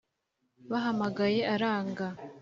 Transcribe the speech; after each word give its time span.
Bahamagaye 0.69 1.41
aranga 1.53 2.07